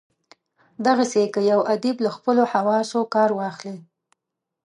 دغسي 0.85 1.23
که 1.33 1.39
یو 1.51 1.59
ادیب 1.73 1.97
له 2.05 2.09
خپلو 2.15 2.43
حواسو 2.53 2.99
کار 3.13 3.29
واخلي. 3.39 3.77